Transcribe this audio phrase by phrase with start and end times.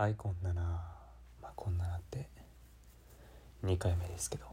[0.00, 0.62] はいこんなな
[1.42, 2.26] まあこんななって
[3.66, 4.46] 2回目ですけど。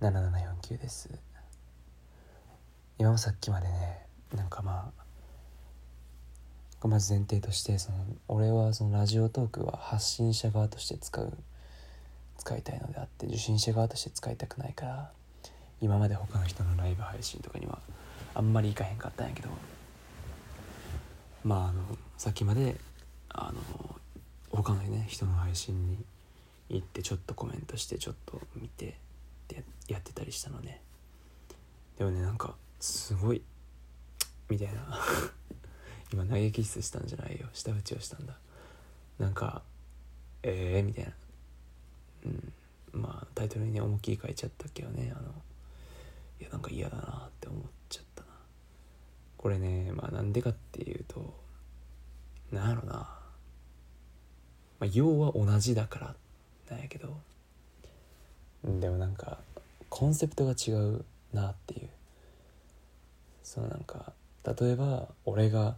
[0.00, 1.08] 7749です。
[2.98, 3.98] 今もさっきまでね
[4.34, 4.90] なんかま
[6.80, 11.32] あまず前提としてその俺はそのラジオトークは発信者側として使う
[12.36, 15.10] 使いたいのであって受信者側として使いたくないから
[15.80, 17.78] 今まで他の人のライブ配信とかには
[18.34, 19.50] あんまり行かへんかったんやけど。
[21.44, 21.84] まああの
[22.18, 22.74] さっきまで
[23.28, 23.99] あの
[24.50, 26.04] 他のね人の配信に
[26.68, 28.92] 行ってちょっとコメントしてちょっと見てっ
[29.48, 30.80] てやってたりしたのね。
[31.98, 33.42] でもねなんかすごい
[34.48, 35.00] みたいな。
[36.12, 37.48] 今投げキスしたんじゃないよ。
[37.52, 38.36] 舌打ちをしたんだ。
[39.18, 39.62] なんか
[40.42, 41.12] ええー、みたいな。
[42.26, 42.52] うん。
[42.92, 45.12] まあタイトルにね思いっきり書いちゃったけどね。
[45.16, 45.30] あの
[46.40, 48.28] いやなんか嫌だなって思っちゃったな。
[49.36, 51.38] これねまあなんでかっていうと
[52.50, 53.19] なんやろな、
[54.80, 56.14] まあ、要は同じだから
[56.70, 57.16] なんやけど。
[58.64, 59.38] でもなんか
[59.88, 61.88] コンセプトが違うなっていう。
[63.42, 64.12] そのなんか
[64.44, 65.76] 例えば俺が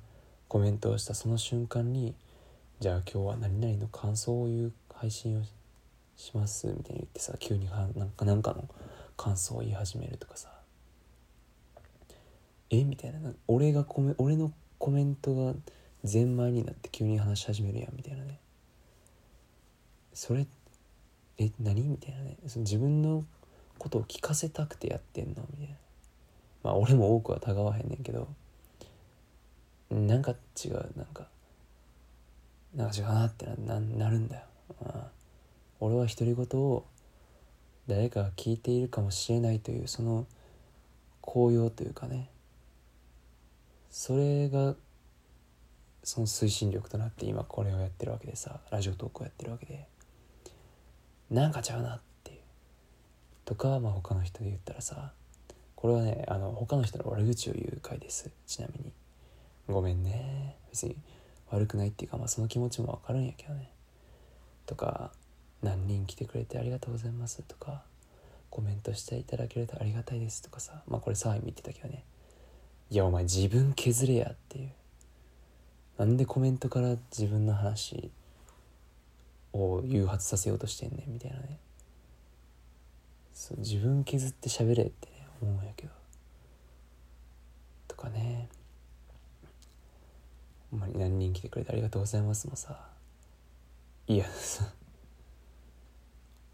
[0.48, 2.14] コメントをしたその瞬間に
[2.80, 5.42] じゃあ今日は何々の感想を言う配信を
[6.16, 8.68] しますみたいに言ってさ急にはなんかなんかの
[9.16, 10.50] 感想を言い始めるとかさ。
[12.70, 12.84] え？
[12.84, 13.18] みたいな。
[13.48, 15.54] 俺がコメ俺のコメントが
[16.04, 18.38] ゼンマイになって急に話し始めるやんみたいなね。
[20.14, 20.46] それ
[21.38, 21.88] え何？
[21.88, 22.36] みたいなね。
[22.46, 23.24] その自分の
[23.78, 25.42] ことを聞かせたくてやってんの？
[25.50, 25.74] みたいな。
[26.64, 28.28] まあ俺も多くはたがわへんねんけど。
[29.90, 31.26] なんか違うなんか。
[32.74, 34.42] なんか違うなってななるんだよ、
[34.82, 35.10] ああ。
[35.80, 36.84] 俺は独り言を
[37.86, 40.26] 誰かが聞いているかもしれないというその
[41.20, 42.30] 高揚というかね。
[43.90, 44.74] それが
[46.02, 49.86] その推進力となって今これをやってるわけでさラジオトークをやってるわけで。
[51.32, 52.38] なんかちゃうなっていう。
[53.46, 55.12] とかまあ他の人で言ったらさ
[55.74, 58.30] これはねあの他の人の悪口を言う回です。
[58.46, 58.92] ちなみに。
[59.66, 60.56] ごめんね。
[60.70, 60.96] 別に
[61.50, 63.70] 悪くないっていうかまあその気持ちもわかるんやけどね。
[64.66, 65.10] とか
[65.62, 67.42] 何人来てくれてありがとうございます。
[67.42, 67.82] とか
[68.50, 70.42] コメントしていただけるとありがたいです。
[70.42, 72.04] とかさまあこれさ見てたけどね。
[72.90, 74.70] いやお前自分削れやっていう。
[75.96, 78.10] なんでコメントから自分の話
[79.52, 81.58] を誘発させようとしてんねんみたいなね。
[83.34, 85.92] そう自分削って喋れってね思うんやけど。
[87.88, 88.48] とかね。
[90.70, 92.78] ほんまに何人来てくれてありがとうございますもさ。
[94.06, 94.64] いやさ。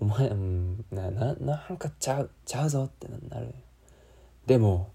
[0.00, 3.54] お前うんなななんかちゃうちゃうぞってなる。
[4.46, 4.90] でも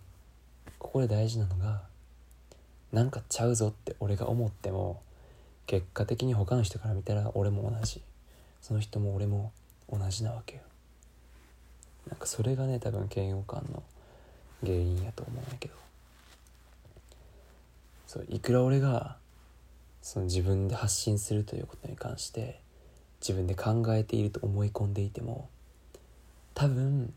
[0.79, 1.83] ここで大事なのが
[2.91, 5.01] なんかちゃうぞって俺が思っても
[5.65, 8.01] 結果的に他の人から見たら俺も同じ。
[8.61, 9.51] その人も俺も
[9.89, 10.61] 同じなわけよ。
[12.09, 13.83] なんかそれがね多分嫌悪感の
[14.61, 15.75] 原因やと思うんやけど。
[18.07, 19.17] そういくら俺が
[20.03, 22.59] その自分で発信するということに関して
[23.21, 25.49] 自分で考えていると思い込んでいても
[26.53, 27.13] 多分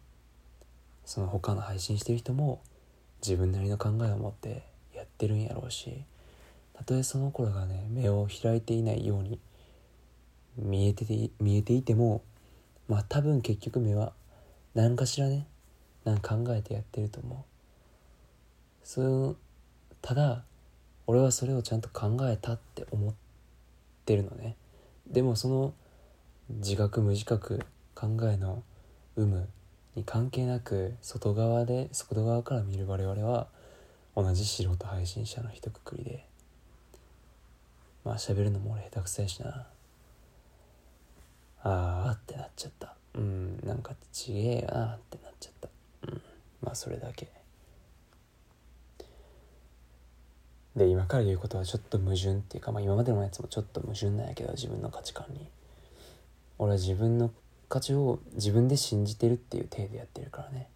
[1.05, 2.63] その他の配信してる人も
[3.21, 4.63] 自分なりの考えを持って
[4.95, 6.05] やってるんやろうし
[6.77, 9.39] たとえその頃がね目を開いていないように
[10.59, 12.23] 見えてて見えていても
[12.89, 14.13] まあ多分結局目は
[14.75, 15.47] 何かしらね
[16.05, 17.39] 何か考えてやってると思う。
[18.85, 19.37] そう
[20.03, 20.45] ただ
[21.07, 23.15] 俺はそれをちゃんと考えたって思っ
[24.05, 24.57] てるのね。
[25.07, 25.73] でもその
[26.51, 27.65] 自覚無自覚
[27.95, 28.63] 考えの
[29.17, 29.49] 有無
[29.95, 33.47] に関係なく外側で外側から見る我々は
[34.15, 36.27] 同じ素人配信者の一括りで
[38.07, 39.67] まあ喋るのも俺下手くそやしな。
[41.65, 42.95] あーってなっちゃった。
[43.15, 45.69] うんなんかちげえよなってなっちゃった。
[46.07, 46.23] うん
[46.63, 47.29] まあそれだけ。
[50.77, 55.49] で今から言うことはちょっと矛盾っていうか、まあ、今までのやつもちょっと矛盾なんやけど自分の価値観に。
[56.59, 57.33] 俺は自分の
[57.69, 60.69] 価値を自分で信じてるっていう体でやってるからね。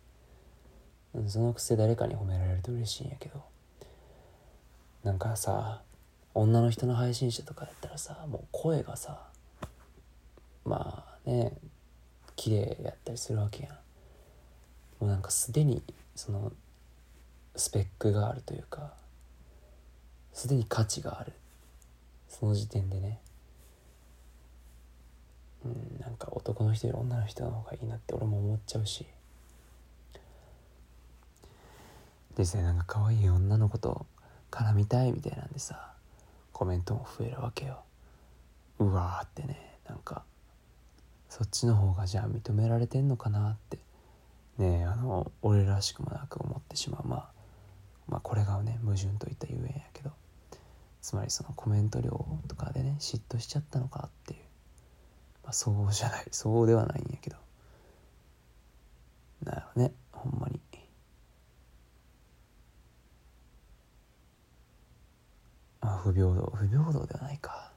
[1.28, 3.44] そのくせ誰かに褒められると嬉しいんやけど。
[5.04, 5.82] なんかさ
[6.34, 9.26] 女の人の配信者とかやったらさもう声がさ
[10.64, 11.52] まあね
[12.36, 13.72] 綺麗やったりするわけやん。
[13.72, 13.78] も
[15.02, 15.82] うなんかすでに
[16.14, 16.52] その
[17.56, 18.94] スペックがあるというか
[20.32, 21.32] すでに価値がある。
[22.28, 23.20] その時点でね。
[25.64, 29.06] うんなんか男の人より女の人の方がいいなって俺も思っちゃうし。
[32.36, 34.06] ですねなんか可愛い女の子と
[34.50, 35.92] 絡みたいみたいなんでさ
[36.60, 37.84] コメントも増えるわけよ。
[38.80, 40.24] うわーってねなんか
[41.30, 43.78] そっちの方がじゃあ認められてんのかなって。
[44.58, 47.08] ねあの俺らしくもなく思ってしまう。
[47.08, 47.30] まあ
[48.08, 50.10] まあこれがね矛盾といったゆえんやけど。
[51.00, 52.10] つまりそのコメント量
[52.46, 54.40] とかでね嫉妬しちゃったのかっていう、
[55.44, 57.38] まあ、そうじゃないそうではないんやけど。
[59.44, 60.60] なるほどねほんまに
[65.82, 67.70] あ不平等不平等ではないか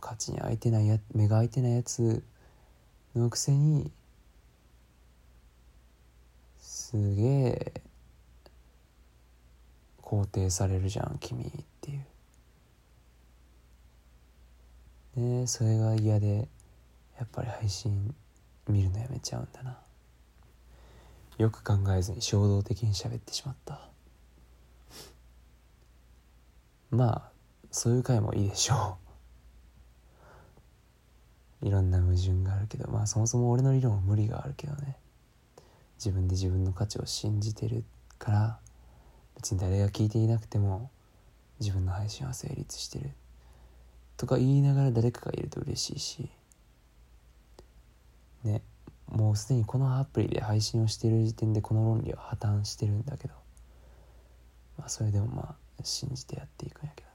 [0.00, 2.22] 価値に開いてないや目が開いてないやつ
[3.14, 3.90] のくせに
[6.58, 7.72] すげえ
[10.02, 11.50] 肯定されるじゃん君っ
[11.82, 11.98] てい
[15.16, 16.48] うねそれが嫌で
[17.18, 18.14] やっぱり配信
[18.68, 19.76] 見るのやめちゃうんだな
[21.36, 23.80] よく考えずに衝動的に喋ってしまった
[26.90, 27.32] まあ
[27.70, 28.96] そういう回もいいでしょ
[31.62, 31.66] う。
[31.66, 34.96] いろんな矛盾があるけどまあそもそも俺の理論は無理があるけどね。
[35.96, 37.84] 自分で自分の価値を信じてる
[38.18, 38.58] から
[39.34, 40.90] 別に誰が聞いていなくても
[41.60, 43.10] 自分の配信は成立してる。
[44.16, 46.30] とか言いながら誰かがいると嬉しいし。
[48.44, 48.62] ね
[49.06, 53.34] もうすでにこのアプリで配信をしている時点でこの論理は破綻してるんだけど。
[54.78, 57.14] まあそれでもまあ信じてやっていくんやけどね。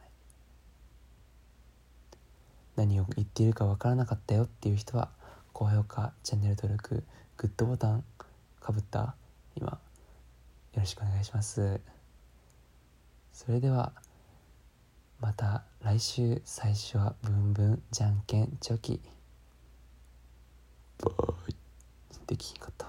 [2.76, 5.10] 何を言っているか分からなかったよっていう人は
[5.52, 7.04] 高評価チャンネル登録
[7.38, 8.04] グッドボタン
[8.60, 9.16] かぶった？
[9.56, 9.68] 今。
[9.68, 9.78] よ
[10.78, 11.80] ろしくお願いします。
[13.32, 13.94] それでは
[15.20, 16.42] また来週。
[16.46, 19.02] 最初はブンブンじゃんけんチョキ。
[21.00, 21.12] バ
[21.48, 21.56] イ。
[22.26, 22.88] できんかった